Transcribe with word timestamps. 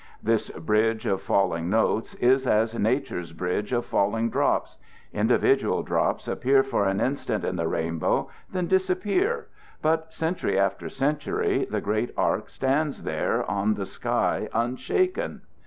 This 0.23 0.49
bridge 0.49 1.05
of 1.05 1.21
falling 1.21 1.69
notes 1.69 2.15
is 2.15 2.47
as 2.47 2.73
Nature's 2.73 3.33
bridge 3.33 3.71
of 3.71 3.85
falling 3.85 4.31
drops: 4.31 4.79
individual 5.13 5.83
drops 5.83 6.27
appear 6.27 6.63
for 6.63 6.87
an 6.87 6.99
instant 6.99 7.45
in 7.45 7.55
the 7.55 7.67
rainbow, 7.67 8.27
then 8.51 8.65
disappear, 8.65 9.45
but 9.79 10.11
century 10.11 10.57
after 10.57 10.89
century 10.89 11.67
the 11.69 11.81
great 11.81 12.15
arch 12.17 12.49
stands 12.49 13.03
there 13.03 13.45
on 13.47 13.75
the 13.75 13.85
sky 13.85 14.49
unshaken. 14.55 15.41